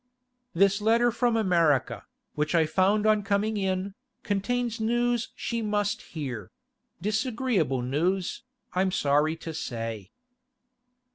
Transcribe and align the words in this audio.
'This 0.55 0.81
letter 0.81 1.11
from 1.11 1.37
America, 1.37 2.05
which 2.33 2.55
I 2.55 2.65
found 2.65 3.05
on 3.05 3.21
coming 3.21 3.55
in, 3.55 3.93
contains 4.23 4.79
news 4.81 5.29
she 5.35 5.61
must 5.61 6.01
hear—disagreeable 6.01 7.83
news, 7.83 8.41
I'm 8.73 8.89
sorry 8.91 9.35
to 9.35 9.53
say. 9.53 10.09